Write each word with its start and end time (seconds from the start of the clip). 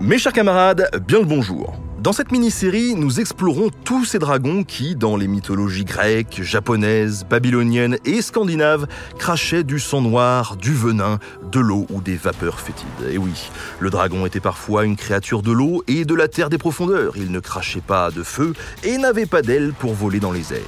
Mes 0.00 0.16
chers 0.16 0.32
camarades, 0.32 0.88
bien 1.06 1.18
le 1.18 1.26
bonjour. 1.26 1.74
Dans 1.98 2.14
cette 2.14 2.32
mini-série, 2.32 2.94
nous 2.94 3.20
explorons 3.20 3.68
tous 3.84 4.06
ces 4.06 4.18
dragons 4.18 4.64
qui, 4.64 4.96
dans 4.96 5.14
les 5.14 5.28
mythologies 5.28 5.84
grecques, 5.84 6.40
japonaises, 6.42 7.26
babyloniennes 7.28 7.98
et 8.06 8.22
scandinaves, 8.22 8.86
crachaient 9.18 9.62
du 9.62 9.78
sang 9.78 10.00
noir, 10.00 10.56
du 10.56 10.72
venin, 10.72 11.18
de 11.52 11.60
l'eau 11.60 11.86
ou 11.90 12.00
des 12.00 12.16
vapeurs 12.16 12.60
fétides. 12.60 13.10
Et 13.12 13.18
oui, 13.18 13.50
le 13.78 13.90
dragon 13.90 14.24
était 14.24 14.40
parfois 14.40 14.86
une 14.86 14.96
créature 14.96 15.42
de 15.42 15.52
l'eau 15.52 15.84
et 15.86 16.06
de 16.06 16.14
la 16.14 16.28
terre 16.28 16.48
des 16.48 16.56
profondeurs. 16.56 17.12
Il 17.16 17.30
ne 17.30 17.40
crachait 17.40 17.82
pas 17.82 18.10
de 18.10 18.22
feu 18.22 18.54
et 18.82 18.96
n'avait 18.96 19.26
pas 19.26 19.42
d'ailes 19.42 19.74
pour 19.78 19.92
voler 19.92 20.18
dans 20.18 20.32
les 20.32 20.54
airs. 20.54 20.60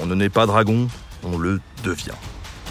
On 0.00 0.06
ne 0.06 0.14
naît 0.16 0.28
pas 0.28 0.46
dragon, 0.46 0.88
on 1.22 1.38
le 1.38 1.60
devient. 1.84 2.18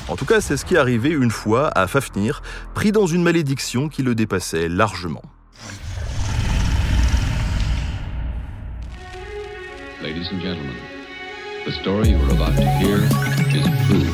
En 0.09 0.18
tout 0.18 0.26
cas, 0.26 0.41
c'est 0.41 0.57
ce 0.57 0.66
qui 0.66 0.76
est 0.76 0.77
arrivé 0.77 1.09
une 1.09 1.32
fois 1.32 1.70
à 1.73 1.88
Fafnir, 1.88 2.41
pris 2.73 2.91
dans 2.91 3.07
une 3.07 3.23
malédiction 3.23 3.88
qui 3.88 4.04
le 4.04 4.13
dépassait 4.13 4.68
largement. 4.68 5.21
Ladies 10.04 10.27
and 10.34 10.41
gentlemen, 10.41 10.76
the 11.65 11.71
story 11.71 12.09
you 12.09 12.18
are 12.18 12.32
about 12.34 12.54
to 12.57 12.68
hear 12.77 12.98
is. 13.55 14.05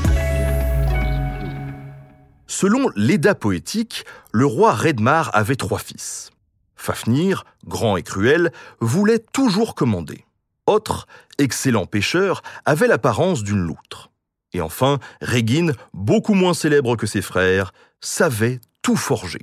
Selon 2.46 2.92
l'Eda 2.96 3.34
poétique, 3.34 4.06
le 4.32 4.46
roi 4.46 4.72
Redmar 4.72 5.32
avait 5.34 5.56
trois 5.56 5.80
fils. 5.80 6.30
Fafnir, 6.76 7.44
grand 7.66 7.98
et 7.98 8.04
cruel, 8.04 8.52
voulait 8.80 9.18
toujours 9.18 9.74
commander. 9.74 10.26
Autre, 10.68 11.08
excellent 11.40 11.88
pêcheur, 11.88 12.44
avait 12.66 12.88
l'apparence 12.88 13.42
d'une 13.42 13.62
loutre. 13.62 14.12
Et 14.54 14.62
enfin, 14.62 15.00
Régine, 15.22 15.74
beaucoup 15.96 16.36
moins 16.36 16.54
célèbre 16.54 16.98
que 16.98 17.08
ses 17.08 17.24
frères, 17.24 17.72
savait 18.00 18.62
tout 18.84 18.96
forger. 18.96 19.42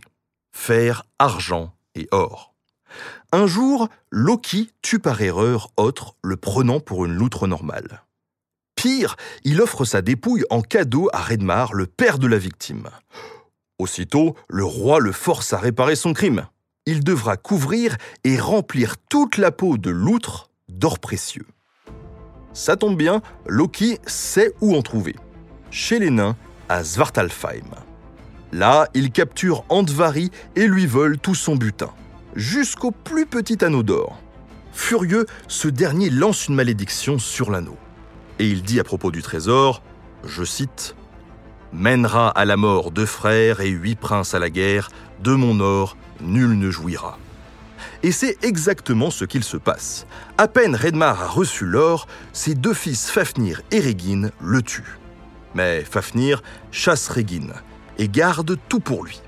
Fer, 0.52 1.02
argent 1.19 1.74
et 1.97 2.06
or. 2.12 2.55
Un 3.37 3.47
jour, 3.47 3.91
Loki 4.11 4.70
tue 4.81 4.98
par 4.98 5.20
erreur 5.20 5.69
Autre, 5.77 6.17
le 6.25 6.39
prenant 6.39 6.81
pour 6.81 7.05
une 7.05 7.12
loutre 7.12 7.47
normale. 7.47 8.03
Pire, 8.77 9.17
il 9.45 9.61
offre 9.61 9.84
sa 9.84 10.01
dépouille 10.01 10.47
en 10.48 10.62
cadeau 10.62 11.11
à 11.12 11.20
Redmar, 11.20 11.75
le 11.75 11.87
père 11.87 12.19
de 12.19 12.29
la 12.29 12.39
victime. 12.39 12.89
Aussitôt, 13.79 14.37
le 14.48 14.64
roi 14.64 15.01
le 15.01 15.12
force 15.12 15.53
à 15.53 15.59
réparer 15.59 15.97
son 15.97 16.14
crime. 16.14 16.47
Il 16.87 17.05
devra 17.05 17.37
couvrir 17.37 17.98
et 18.25 18.41
remplir 18.41 18.97
toute 19.11 19.37
la 19.37 19.53
peau 19.53 19.77
de 19.77 19.91
loutre 19.91 20.48
d'or 20.70 20.98
précieux. 20.98 21.47
Ça 22.55 22.77
tombe 22.77 22.97
bien, 22.97 23.20
Loki 23.47 23.98
sait 24.07 24.55
où 24.62 24.75
en 24.75 24.81
trouver. 24.81 25.14
Chez 25.70 25.98
les 25.98 26.09
nains, 26.09 26.37
à 26.70 26.83
Svartalfheim. 26.84 27.69
Là, 28.53 28.89
il 28.95 29.11
capture 29.11 29.67
Andvari 29.69 30.31
et 30.55 30.67
lui 30.67 30.87
vole 30.87 31.19
tout 31.19 31.34
son 31.34 31.57
butin 31.57 31.92
jusqu'au 32.37 32.91
plus 32.91 33.27
petit 33.27 33.65
anneau 33.65 33.83
d'or. 33.83 34.20
Furieux, 34.73 35.27
ce 35.48 35.69
dernier 35.69 36.11
lance 36.11 36.48
une 36.48 36.55
malédiction 36.55 37.19
sur 37.19 37.51
l'anneau. 37.51 37.77
Et 38.39 38.47
il 38.47 38.63
dit 38.63 38.79
à 38.79 38.85
propos 38.85 39.11
du 39.11 39.23
trésor, 39.23 39.83
je 40.24 40.45
cite, 40.45 40.95
Mènera 41.73 42.29
à 42.29 42.45
la 42.45 42.57
mort 42.57 42.91
deux 42.91 43.07
frères 43.07 43.61
et 43.61 43.70
huit 43.70 43.96
princes 43.96 44.35
à 44.35 44.39
la 44.39 44.51
guerre, 44.51 44.91
de 45.23 45.33
mon 45.33 45.61
or, 45.61 45.96
nul 46.20 46.58
ne 46.58 46.70
jouira. 46.70 47.19
Et 48.02 48.13
c'est 48.13 48.45
exactement 48.45 49.11
ce 49.11 49.25
qu'il 49.25 49.42
se 49.42 49.57
passe. 49.57 50.07
À 50.39 50.46
peine 50.46 50.77
Redmar 50.77 51.23
a 51.23 51.29
reçu 51.29 51.64
l'or, 51.64 52.07
ses 52.33 52.55
deux 52.55 52.75
fils 52.75 53.11
Fafnir 53.11 53.63
et 53.70 53.80
Régine 53.80 54.30
le 54.41 54.63
tuent. 54.63 54.98
Mais 55.55 55.83
Fafnir 55.83 56.42
chasse 56.70 57.08
Régine 57.08 57.55
et 57.98 58.08
garde 58.08 58.58
tout 58.69 58.80
pour 58.80 59.05
lui. 59.05 59.23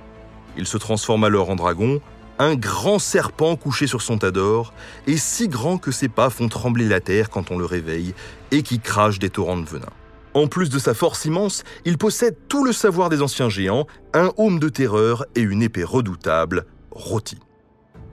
Il 0.57 0.67
se 0.67 0.77
transforme 0.77 1.25
alors 1.25 1.51
en 1.51 1.57
dragon, 1.57 2.01
un 2.39 2.55
grand 2.55 2.99
serpent 2.99 3.57
couché 3.57 3.87
sur 3.87 4.03
son 4.03 4.19
tas 4.19 4.31
d'or, 4.31 4.73
et 5.07 5.17
si 5.17 5.49
grand 5.49 5.79
que 5.79 5.91
ses 5.91 6.09
pas 6.09 6.31
font 6.31 6.49
trembler 6.49 6.87
la 6.87 7.01
terre 7.01 7.31
quand 7.31 7.51
on 7.51 7.59
le 7.59 7.65
réveille, 7.65 8.15
et 8.51 8.63
qui 8.63 8.81
crache 8.81 9.19
des 9.19 9.31
torrents 9.31 9.59
de 9.59 9.67
venin. 9.67 9.87
En 10.35 10.47
plus 10.47 10.69
de 10.69 10.79
sa 10.79 10.95
force 10.95 11.25
immense, 11.25 11.65
il 11.85 11.99
possède 11.99 12.37
tout 12.49 12.65
le 12.65 12.73
savoir 12.73 13.09
des 13.09 13.23
anciens 13.23 13.49
géants, 13.49 13.87
un 14.15 14.31
haume 14.37 14.59
de 14.59 14.69
terreur 14.69 15.25
et 15.35 15.41
une 15.41 15.63
épée 15.63 15.85
redoutable, 15.85 16.67
rôtie. 16.91 17.41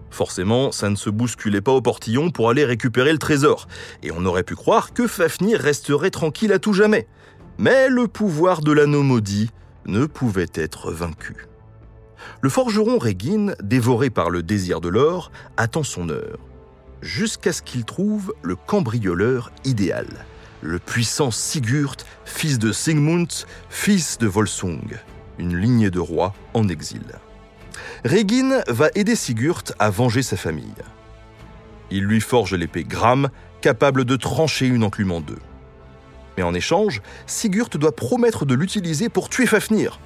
Forcément, 0.10 0.72
ça 0.72 0.90
ne 0.90 0.96
se 0.96 1.10
bousculait 1.10 1.62
pas 1.62 1.74
au 1.74 1.82
portillon 1.82 2.32
pour 2.32 2.50
aller 2.50 2.64
récupérer 2.64 3.12
le 3.12 3.18
trésor, 3.18 3.68
et 4.02 4.12
on 4.12 4.26
aurait 4.26 4.44
pu 4.44 4.56
croire 4.56 4.94
que 4.94 5.08
Fafnir 5.08 5.60
resterait 5.60 6.10
tranquille 6.10 6.54
à 6.54 6.60
tout 6.60 6.74
jamais. 6.74 7.08
Mais 7.58 7.90
le 7.90 8.08
pouvoir 8.08 8.62
de 8.62 8.72
l'anneau 8.72 9.04
maudit 9.04 9.52
ne 9.86 10.06
pouvait 10.06 10.48
être 10.56 10.92
vaincu. 10.92 11.48
Le 12.42 12.50
forgeron 12.50 12.98
Régine, 12.98 13.56
dévoré 13.64 14.10
par 14.10 14.30
le 14.30 14.44
désir 14.44 14.82
de 14.82 14.90
l'or, 14.90 15.32
attend 15.58 15.84
son 15.84 16.10
heure, 16.10 16.38
jusqu'à 17.02 17.54
ce 17.54 17.62
qu'il 17.62 17.86
trouve 17.86 18.34
le 18.42 18.56
cambrioleur 18.56 19.52
idéal, 19.64 20.08
le 20.62 20.80
puissant 20.80 21.32
Sigurd, 21.32 21.98
fils 22.26 22.60
de 22.60 22.72
Sigmund, 22.72 23.32
fils 23.70 24.18
de 24.18 24.28
Volsung, 24.28 24.98
une 25.40 25.58
lignée 25.58 25.92
de 25.92 26.00
rois 26.00 26.34
en 26.54 26.68
exil. 26.68 27.04
Régine 28.04 28.64
va 28.68 28.90
aider 28.96 29.16
Sigurd 29.16 29.64
à 29.80 29.90
venger 29.90 30.22
sa 30.22 30.38
famille. 30.38 30.84
Il 31.92 32.04
lui 32.04 32.22
forge 32.22 32.54
l'épée 32.54 32.84
Gram, 32.84 33.30
capable 33.62 34.06
de 34.06 34.16
trancher 34.16 34.68
une 34.68 34.84
enclume 34.84 35.12
en 35.12 35.22
deux. 35.22 35.40
Mais 36.38 36.44
en 36.44 36.54
échange, 36.54 37.02
Sigurd 37.28 37.70
doit 37.70 37.96
promettre 37.96 38.46
de 38.46 38.56
l'utiliser 38.56 39.10
pour 39.10 39.30
tuer 39.30 39.46
Fafnir, 39.46 40.00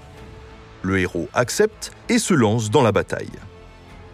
le 0.81 0.99
héros 0.99 1.29
accepte 1.33 1.91
et 2.09 2.19
se 2.19 2.33
lance 2.33 2.69
dans 2.69 2.81
la 2.81 2.91
bataille. 2.91 3.31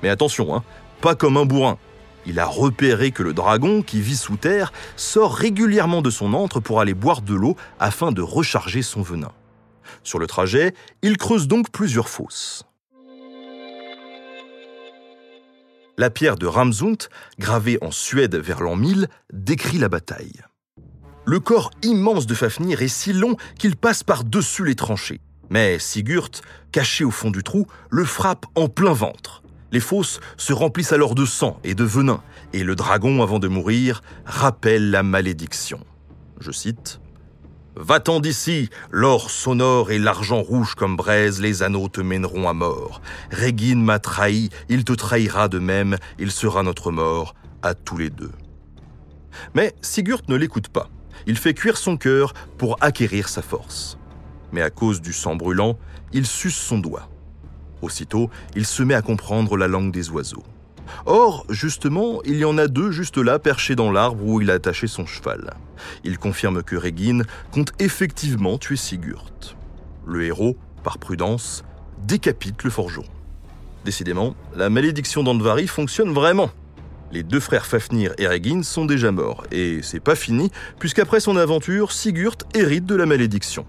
Mais 0.04 0.10
attention, 0.10 0.56
hein, 0.56 0.64
pas 1.02 1.16
comme 1.16 1.38
un 1.38 1.46
bourrin. 1.46 1.78
Il 2.26 2.40
a 2.40 2.46
repéré 2.46 3.12
que 3.12 3.24
le 3.24 3.34
dragon, 3.34 3.82
qui 3.82 4.02
vit 4.02 4.16
sous 4.16 4.38
terre, 4.38 4.74
sort 4.96 5.36
régulièrement 5.36 6.02
de 6.02 6.10
son 6.10 6.34
antre 6.34 6.60
pour 6.60 6.80
aller 6.80 6.96
boire 6.96 7.22
de 7.22 7.36
l'eau 7.36 7.56
afin 7.80 8.12
de 8.12 8.22
recharger 8.22 8.82
son 8.82 9.02
venin. 9.02 9.32
Sur 10.04 10.20
le 10.20 10.28
trajet, 10.28 10.74
il 11.04 11.18
creuse 11.18 11.48
donc 11.48 11.70
plusieurs 11.70 12.10
fosses. 12.10 12.66
La 15.98 16.10
pierre 16.10 16.36
de 16.36 16.46
Ramsund, 16.46 17.08
gravée 17.40 17.78
en 17.82 17.92
Suède 17.92 18.36
vers 18.36 18.62
l'an 18.62 18.76
1000, 18.76 19.08
décrit 19.32 19.78
la 19.78 19.88
bataille. 19.88 20.42
Le 21.26 21.40
corps 21.40 21.72
immense 21.84 22.28
de 22.28 22.34
Fafnir 22.34 22.82
est 22.82 22.88
si 22.88 23.14
long 23.14 23.38
qu'il 23.58 23.76
passe 23.76 24.04
par-dessus 24.04 24.66
les 24.66 24.76
tranchées. 24.76 25.22
Mais 25.50 25.80
Sigurd, 25.80 26.32
caché 26.72 27.04
au 27.04 27.12
fond 27.12 27.32
du 27.32 27.44
trou, 27.44 27.68
le 27.90 28.04
frappe 28.04 28.46
en 28.56 28.68
plein 28.68 28.94
ventre. 28.94 29.44
Les 29.72 29.80
fosses 29.80 30.20
se 30.38 30.54
remplissent 30.54 30.94
alors 30.94 31.16
de 31.16 31.26
sang 31.26 31.60
et 31.64 31.76
de 31.76 31.84
venin, 31.84 32.22
et 32.54 32.64
le 32.64 32.76
dragon, 32.76 33.22
avant 33.22 33.40
de 33.40 33.48
mourir, 33.48 34.02
rappelle 34.26 34.90
la 34.90 35.04
malédiction. 35.04 35.80
Je 36.40 36.52
cite 36.52 37.00
Va-t'en 37.78 38.22
d'ici, 38.22 38.70
l'or 38.90 39.30
sonore 39.30 39.92
et 39.92 40.00
l'argent 40.00 40.42
rouge 40.42 40.76
comme 40.76 40.96
braise, 40.96 41.42
les 41.42 41.62
anneaux 41.62 41.90
te 41.90 42.00
mèneront 42.00 42.48
à 42.48 42.54
mort. 42.54 43.02
Régine 43.32 43.84
m'a 43.84 44.00
trahi, 44.00 44.50
il 44.70 44.86
te 44.86 44.94
trahira 44.94 45.50
de 45.50 45.60
même, 45.60 45.98
il 46.18 46.32
sera 46.32 46.64
notre 46.64 46.92
mort, 46.92 47.36
à 47.62 47.74
tous 47.74 47.98
les 47.98 48.10
deux. 48.10 48.32
Mais 49.56 49.74
Sigurd 49.82 50.22
ne 50.30 50.36
l'écoute 50.36 50.70
pas. 50.70 50.90
Il 51.28 51.38
fait 51.38 51.54
cuire 51.54 51.76
son 51.76 51.98
cœur 51.98 52.34
pour 52.58 52.78
acquérir 52.80 53.28
sa 53.28 53.42
force 53.42 53.98
mais 54.56 54.62
à 54.62 54.70
cause 54.70 55.02
du 55.02 55.12
sang 55.12 55.36
brûlant, 55.36 55.78
il 56.14 56.26
suce 56.26 56.56
son 56.56 56.80
doigt. 56.80 57.10
Aussitôt, 57.82 58.30
il 58.56 58.66
se 58.66 58.84
met 58.84 58.94
à 58.94 59.02
comprendre 59.02 59.58
la 59.58 59.68
langue 59.68 59.92
des 59.92 60.10
oiseaux. 60.12 60.44
Or, 61.06 61.46
justement, 61.50 62.22
il 62.24 62.38
y 62.38 62.46
en 62.46 62.58
a 62.58 62.68
deux 62.68 62.90
juste 62.92 63.18
là, 63.18 63.38
perchés 63.38 63.76
dans 63.76 63.92
l'arbre 63.92 64.24
où 64.24 64.40
il 64.40 64.50
a 64.50 64.54
attaché 64.54 64.88
son 64.88 65.06
cheval. 65.06 65.56
Il 66.06 66.18
confirme 66.18 66.64
que 66.64 66.78
Régine 66.78 67.26
compte 67.52 67.74
effectivement 67.80 68.58
tuer 68.58 68.78
Sigurd. 68.78 69.58
Le 70.08 70.24
héros, 70.24 70.56
par 70.84 71.00
prudence, 71.00 71.66
décapite 72.08 72.64
le 72.64 72.70
forgeron. 72.70 73.04
Décidément, 73.84 74.36
la 74.56 74.70
malédiction 74.70 75.22
d'Andvari 75.22 75.68
fonctionne 75.68 76.14
vraiment. 76.14 76.50
Les 77.12 77.24
deux 77.24 77.42
frères 77.42 77.66
Fafnir 77.66 78.14
et 78.18 78.28
Régine 78.28 78.64
sont 78.64 78.86
déjà 78.86 79.12
morts, 79.12 79.44
et 79.52 79.82
c'est 79.84 80.00
pas 80.00 80.16
fini, 80.16 80.50
puisqu'après 80.80 81.20
son 81.20 81.36
aventure, 81.36 81.92
Sigurd 81.92 82.38
hérite 82.54 82.86
de 82.86 82.96
la 82.96 83.06
malédiction. 83.06 83.66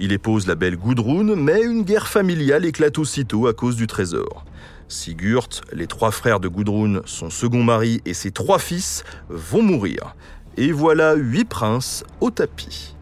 Il 0.00 0.12
épouse 0.12 0.46
la 0.46 0.54
belle 0.54 0.76
Gudrun, 0.76 1.36
mais 1.36 1.62
une 1.62 1.82
guerre 1.82 2.08
familiale 2.08 2.64
éclate 2.64 2.98
aussitôt 2.98 3.46
à 3.46 3.52
cause 3.52 3.76
du 3.76 3.86
trésor. 3.86 4.44
Sigurd, 4.88 5.48
les 5.72 5.86
trois 5.86 6.10
frères 6.10 6.40
de 6.40 6.48
Gudrun, 6.48 7.00
son 7.04 7.30
second 7.30 7.62
mari 7.62 8.00
et 8.04 8.14
ses 8.14 8.30
trois 8.30 8.58
fils 8.58 9.04
vont 9.28 9.62
mourir. 9.62 10.14
Et 10.56 10.72
voilà 10.72 11.14
huit 11.14 11.46
princes 11.46 12.04
au 12.20 12.30
tapis. 12.30 12.94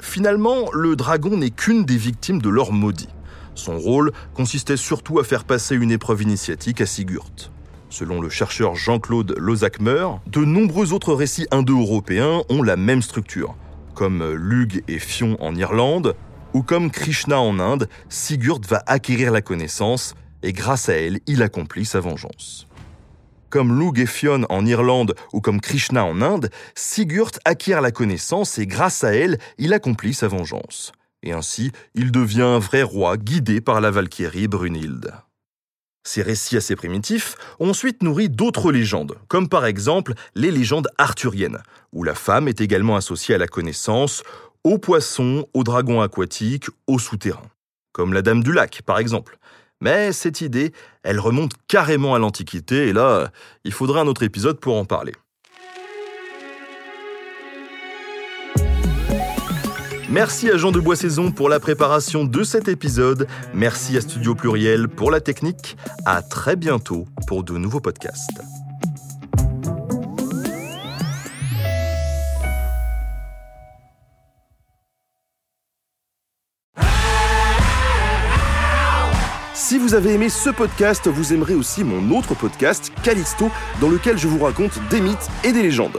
Finalement, 0.00 0.70
le 0.72 0.96
dragon 0.96 1.36
n'est 1.36 1.50
qu'une 1.50 1.84
des 1.84 1.96
victimes 1.96 2.42
de 2.42 2.48
leur 2.48 2.72
maudit. 2.72 3.08
Son 3.54 3.78
rôle 3.78 4.12
consistait 4.34 4.76
surtout 4.76 5.20
à 5.20 5.24
faire 5.24 5.44
passer 5.44 5.76
une 5.76 5.90
épreuve 5.90 6.22
initiatique 6.22 6.80
à 6.80 6.86
Sigurd. 6.86 7.52
Selon 7.90 8.20
le 8.20 8.30
chercheur 8.30 8.74
Jean-Claude 8.74 9.34
Lozacmer, 9.38 10.06
de 10.26 10.40
nombreux 10.40 10.94
autres 10.94 11.12
récits 11.12 11.46
indo-européens 11.50 12.42
ont 12.48 12.62
la 12.62 12.76
même 12.76 13.02
structure, 13.02 13.54
comme 14.02 14.32
Lug 14.32 14.82
et 14.88 14.98
Fion 14.98 15.36
en 15.38 15.54
Irlande, 15.54 16.16
ou 16.54 16.64
comme 16.64 16.90
Krishna 16.90 17.40
en 17.40 17.60
Inde, 17.60 17.88
Sigurd 18.08 18.62
va 18.68 18.82
acquérir 18.88 19.30
la 19.30 19.42
connaissance 19.42 20.16
et 20.42 20.52
grâce 20.52 20.88
à 20.88 20.94
elle, 20.94 21.20
il 21.28 21.40
accomplit 21.40 21.84
sa 21.84 22.00
vengeance. 22.00 22.66
Comme 23.48 23.78
Lug 23.78 24.00
et 24.00 24.06
Fionn 24.06 24.44
en 24.48 24.66
Irlande 24.66 25.14
ou 25.32 25.40
comme 25.40 25.60
Krishna 25.60 26.04
en 26.04 26.20
Inde, 26.20 26.50
Sigurd 26.74 27.30
acquiert 27.44 27.80
la 27.80 27.92
connaissance 27.92 28.58
et 28.58 28.66
grâce 28.66 29.04
à 29.04 29.14
elle, 29.14 29.38
il 29.56 29.72
accomplit 29.72 30.14
sa 30.14 30.26
vengeance. 30.26 30.90
Et 31.22 31.30
ainsi, 31.30 31.70
il 31.94 32.10
devient 32.10 32.42
un 32.42 32.58
vrai 32.58 32.82
roi 32.82 33.16
guidé 33.16 33.60
par 33.60 33.80
la 33.80 33.92
Valkyrie 33.92 34.48
Brunhilde. 34.48 35.12
Ces 36.04 36.22
récits 36.22 36.56
assez 36.56 36.74
primitifs 36.74 37.36
ont 37.60 37.70
ensuite 37.70 38.02
nourri 38.02 38.28
d'autres 38.28 38.72
légendes, 38.72 39.16
comme 39.28 39.48
par 39.48 39.66
exemple 39.66 40.14
les 40.34 40.50
légendes 40.50 40.88
arthuriennes, 40.98 41.62
où 41.92 42.02
la 42.02 42.14
femme 42.14 42.48
est 42.48 42.60
également 42.60 42.96
associée 42.96 43.34
à 43.36 43.38
la 43.38 43.46
connaissance, 43.46 44.24
aux 44.64 44.78
poissons, 44.78 45.46
aux 45.54 45.64
dragons 45.64 46.00
aquatiques, 46.00 46.66
aux 46.86 46.98
souterrains. 46.98 47.50
Comme 47.92 48.12
la 48.12 48.22
Dame 48.22 48.42
du 48.42 48.52
Lac, 48.52 48.82
par 48.82 48.98
exemple. 48.98 49.38
Mais 49.80 50.12
cette 50.12 50.40
idée, 50.40 50.72
elle 51.02 51.20
remonte 51.20 51.52
carrément 51.68 52.14
à 52.14 52.18
l'Antiquité, 52.18 52.88
et 52.88 52.92
là, 52.92 53.30
il 53.64 53.72
faudrait 53.72 54.00
un 54.00 54.06
autre 54.06 54.22
épisode 54.22 54.60
pour 54.60 54.76
en 54.76 54.84
parler. 54.84 55.12
Merci 60.12 60.50
à 60.50 60.58
Jean 60.58 60.72
de 60.72 60.78
Boissaison 60.78 61.32
pour 61.32 61.48
la 61.48 61.58
préparation 61.58 62.26
de 62.26 62.42
cet 62.42 62.68
épisode. 62.68 63.26
Merci 63.54 63.96
à 63.96 64.02
Studio 64.02 64.34
Pluriel 64.34 64.86
pour 64.86 65.10
la 65.10 65.22
technique. 65.22 65.78
À 66.04 66.20
très 66.20 66.54
bientôt 66.54 67.06
pour 67.26 67.44
de 67.44 67.56
nouveaux 67.56 67.80
podcasts. 67.80 68.28
Si 79.54 79.78
vous 79.78 79.94
avez 79.94 80.12
aimé 80.12 80.28
ce 80.28 80.50
podcast, 80.50 81.08
vous 81.08 81.32
aimerez 81.32 81.54
aussi 81.54 81.84
mon 81.84 82.14
autre 82.14 82.34
podcast, 82.34 82.92
Callisto, 83.02 83.50
dans 83.80 83.88
lequel 83.88 84.18
je 84.18 84.28
vous 84.28 84.44
raconte 84.44 84.78
des 84.90 85.00
mythes 85.00 85.30
et 85.42 85.52
des 85.52 85.62
légendes. 85.62 85.98